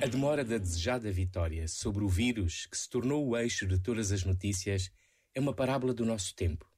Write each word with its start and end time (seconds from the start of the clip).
A 0.00 0.06
demora 0.06 0.44
da 0.44 0.58
desejada 0.58 1.10
vitória 1.10 1.66
sobre 1.66 2.04
o 2.04 2.08
vírus 2.08 2.66
que 2.66 2.76
se 2.76 2.88
tornou 2.88 3.26
o 3.26 3.36
eixo 3.36 3.66
de 3.66 3.80
todas 3.80 4.12
as 4.12 4.24
notícias 4.24 4.92
é 5.34 5.40
uma 5.40 5.52
parábola 5.52 5.92
do 5.92 6.04
nosso 6.04 6.34
tempo. 6.36 6.70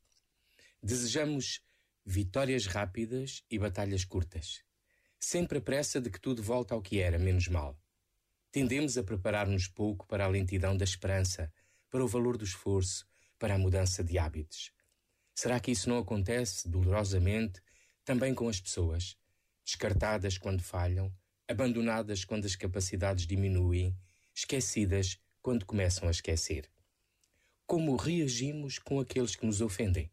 Desejamos 0.83 1.61
vitórias 2.04 2.67
rápidas 2.67 3.45
e 3.51 3.59
batalhas 3.59 4.04
curtas, 4.04 4.63
sempre 5.19 5.58
a 5.58 5.61
pressa 5.61 6.01
de 6.01 6.08
que 6.08 6.21
tudo 6.21 6.43
volta 6.43 6.74
ao 6.74 6.81
que 6.81 7.01
era, 7.01 7.19
menos 7.19 7.49
mal. 7.49 7.79
Tendemos 8.51 8.97
a 8.97 9.03
preparar-nos 9.03 9.69
pouco 9.69 10.06
para 10.06 10.24
a 10.24 10.29
lentidão 10.29 10.74
da 10.77 10.85
esperança, 10.85 11.53
para 11.90 12.03
o 12.03 12.08
valor 12.08 12.38
do 12.38 12.45
esforço, 12.45 13.06
para 13.38 13.54
a 13.54 13.58
mudança 13.58 14.03
de 14.03 14.17
hábitos. 14.19 14.76
Será 15.37 15.61
que 15.61 15.71
isso 15.71 15.89
não 15.89 15.99
acontece 15.99 16.69
dolorosamente 16.69 17.62
também 18.05 18.35
com 18.35 18.48
as 18.48 18.61
pessoas, 18.61 19.16
descartadas 19.65 20.37
quando 20.37 20.63
falham? 20.63 21.15
abandonadas 21.49 22.25
quando 22.25 22.45
as 22.45 22.57
capacidades 22.57 23.27
diminuem, 23.27 23.97
esquecidas 24.35 25.19
quando 25.41 25.65
começam 25.65 26.09
a 26.09 26.11
esquecer. 26.11 26.69
Como 27.67 27.97
reagimos 27.97 28.79
com 28.79 29.01
aqueles 29.01 29.37
que 29.37 29.47
nos 29.47 29.61
ofendem? 29.61 30.11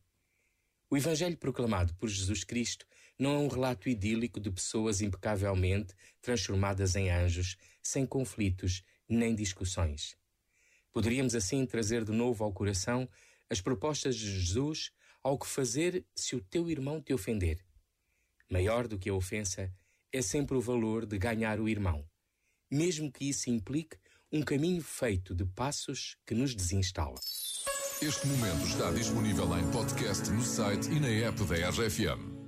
O 0.89 0.97
Evangelho 0.97 1.37
proclamado 1.37 1.93
por 1.95 2.07
Jesus 2.07 2.43
Cristo 2.43 2.85
não 3.17 3.35
é 3.35 3.37
um 3.39 3.47
relato 3.47 3.89
idílico 3.89 4.39
de 4.39 4.51
pessoas 4.51 5.01
impecavelmente 5.01 5.95
transformadas 6.21 6.95
em 6.95 7.09
anjos, 7.09 7.57
sem 7.81 8.05
conflitos 8.05 8.83
nem 9.09 9.33
discussões. 9.33 10.15
Poderíamos 10.91 11.33
assim 11.33 11.65
trazer 11.65 12.03
de 12.03 12.11
novo 12.11 12.43
ao 12.43 12.53
coração 12.53 13.09
as 13.49 13.61
propostas 13.61 14.15
de 14.15 14.39
Jesus 14.39 14.91
ao 15.21 15.37
que 15.37 15.47
fazer 15.47 16.05
se 16.15 16.35
o 16.35 16.41
teu 16.41 16.69
irmão 16.69 17.01
te 17.01 17.13
ofender. 17.13 17.63
Maior 18.49 18.87
do 18.87 18.99
que 18.99 19.09
a 19.09 19.13
ofensa 19.13 19.73
é 20.11 20.21
sempre 20.21 20.55
o 20.55 20.61
valor 20.61 21.05
de 21.05 21.17
ganhar 21.17 21.59
o 21.59 21.69
irmão, 21.69 22.05
mesmo 22.69 23.11
que 23.11 23.29
isso 23.29 23.49
implique 23.49 23.97
um 24.31 24.41
caminho 24.41 24.81
feito 24.81 25.33
de 25.33 25.45
passos 25.45 26.17
que 26.25 26.35
nos 26.35 26.53
desinstala. 26.53 27.19
Este 28.01 28.27
momento 28.27 28.65
está 28.65 28.91
disponível 28.91 29.57
em 29.57 29.71
podcast 29.71 30.29
no 30.29 30.43
site 30.43 30.89
e 30.91 30.99
na 30.99 31.07
app 31.07 31.43
da 31.45 31.69
RFM. 31.69 32.42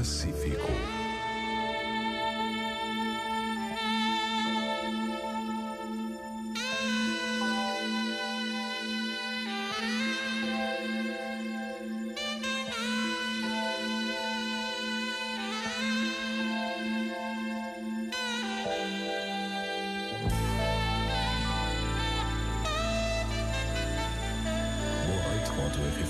Pacífico. 0.00 0.99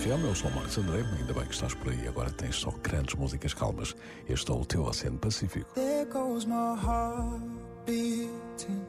RFM, 0.00 0.24
eu 0.24 0.34
sou 0.34 0.50
o 0.50 0.54
Marcos 0.54 0.78
André, 0.78 1.04
ainda 1.18 1.34
bem 1.34 1.44
que 1.44 1.52
estás 1.52 1.74
por 1.74 1.92
aí, 1.92 2.08
agora 2.08 2.30
tens 2.30 2.56
só 2.56 2.72
grandes 2.82 3.14
músicas 3.16 3.52
calmas. 3.52 3.94
Este 4.26 4.50
é 4.50 4.54
o 4.54 4.64
teu 4.64 4.84
Oceano 4.84 5.18
Pacífico. 5.18 5.68
There 5.74 6.06
goes 6.06 6.46
my 6.46 6.74
heart 6.74 7.42
beating, 7.84 8.86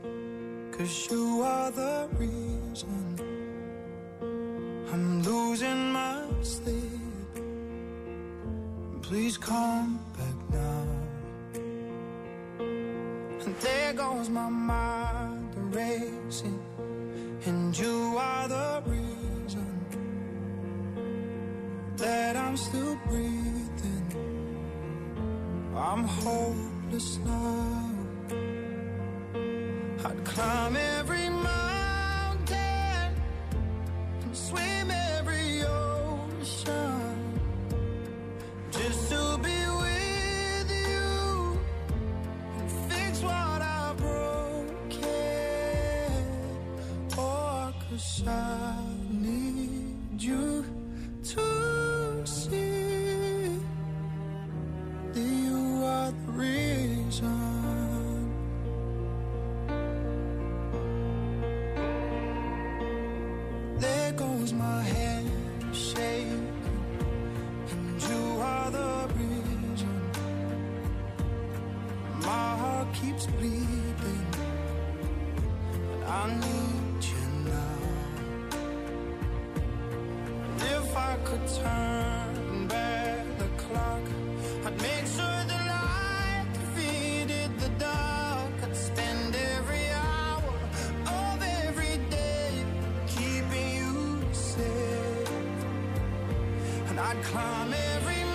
cause 0.71 1.09
you 1.11 1.43
are 1.43 1.69
the 1.73 2.07
reason 2.17 3.17
I'm 4.93 5.21
losing 5.23 5.91
my 5.91 6.23
sleep. 6.43 7.01
Please 9.01 9.37
come 9.37 9.99
back 10.17 10.37
now. 10.49 10.87
And 13.45 13.55
there 13.59 13.93
goes 13.93 14.29
my 14.29 14.49
mind 14.49 15.75
racing, 15.75 16.57
and 17.45 17.77
you 17.77 18.00
I'm 22.51 22.57
still 22.57 22.97
breathing. 23.07 24.11
I'm 25.73 26.03
hopeless 26.03 27.17
now. 27.19 27.91
I'd 30.03 30.25
climb 30.25 30.75
every 30.75 31.00
My 64.53 64.81
hand 64.83 65.31
shaking, 65.73 66.53
and 67.71 68.01
you 68.03 68.41
are 68.41 68.69
the 68.69 69.07
reason. 69.17 70.01
My 72.19 72.57
heart 72.61 72.93
keeps 72.93 73.25
bleeding, 73.27 74.25
and 75.93 76.03
I 76.03 76.35
need 76.35 77.03
you 77.11 77.25
now. 77.49 77.79
If 80.77 80.95
I 80.97 81.17
could 81.23 81.47
turn 81.47 82.20
I'd 96.99 97.23
climb 97.23 97.73
every 97.73 98.30